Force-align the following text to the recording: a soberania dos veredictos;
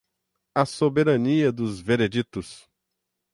a 0.55 0.65
soberania 0.65 1.51
dos 1.51 1.79
veredictos; 1.79 2.67